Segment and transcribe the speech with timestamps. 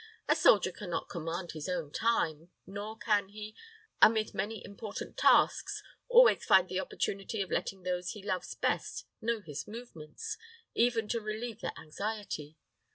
[0.27, 3.55] A soldier can not command his own time, nor can he,
[4.01, 9.41] amid many important tasks, always find the opportunity of letting those he loves best know
[9.41, 10.39] his movements,
[10.73, 12.57] even to relieve their anxiety.